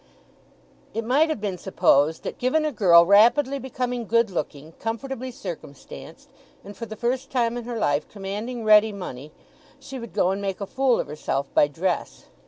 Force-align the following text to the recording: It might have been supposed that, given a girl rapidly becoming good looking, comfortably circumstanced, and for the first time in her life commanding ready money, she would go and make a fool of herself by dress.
It 0.95 1.05
might 1.05 1.29
have 1.29 1.39
been 1.39 1.59
supposed 1.59 2.23
that, 2.23 2.39
given 2.39 2.65
a 2.65 2.71
girl 2.71 3.05
rapidly 3.05 3.59
becoming 3.59 4.07
good 4.07 4.31
looking, 4.31 4.71
comfortably 4.79 5.29
circumstanced, 5.29 6.27
and 6.63 6.75
for 6.75 6.87
the 6.87 6.95
first 6.95 7.29
time 7.29 7.55
in 7.55 7.65
her 7.65 7.77
life 7.77 8.09
commanding 8.09 8.63
ready 8.65 8.91
money, 8.91 9.31
she 9.79 9.99
would 9.99 10.13
go 10.13 10.31
and 10.31 10.41
make 10.41 10.59
a 10.59 10.65
fool 10.65 10.99
of 10.99 11.05
herself 11.05 11.53
by 11.53 11.67
dress. 11.67 12.25